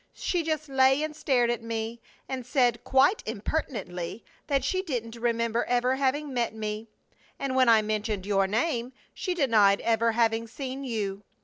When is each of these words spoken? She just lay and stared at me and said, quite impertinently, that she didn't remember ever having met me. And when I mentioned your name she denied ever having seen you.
She 0.15 0.41
just 0.41 0.67
lay 0.67 1.03
and 1.03 1.15
stared 1.15 1.51
at 1.51 1.61
me 1.61 2.01
and 2.27 2.43
said, 2.43 2.83
quite 2.83 3.21
impertinently, 3.27 4.25
that 4.47 4.63
she 4.63 4.81
didn't 4.81 5.15
remember 5.15 5.63
ever 5.65 5.95
having 5.97 6.33
met 6.33 6.55
me. 6.55 6.89
And 7.37 7.55
when 7.55 7.69
I 7.69 7.83
mentioned 7.83 8.25
your 8.25 8.47
name 8.47 8.93
she 9.13 9.35
denied 9.35 9.79
ever 9.81 10.13
having 10.13 10.47
seen 10.47 10.83
you. 10.83 11.21